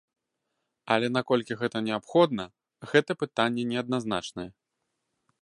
[0.95, 2.43] Але наколькі гэта неабходна,
[2.95, 4.49] гэта пытанне неадназначнае.